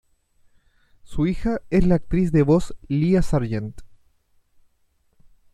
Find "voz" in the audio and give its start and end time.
2.41-2.73